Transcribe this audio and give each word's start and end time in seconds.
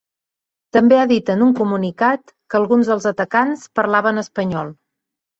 També 0.75 0.95
ha 1.01 1.09
dit 1.09 1.27
en 1.33 1.43
un 1.47 1.51
comunicat 1.59 2.33
que 2.53 2.57
alguns 2.59 2.89
dels 2.91 3.05
atacants 3.11 3.67
parlaven 3.81 4.23
espanyol. 4.23 4.73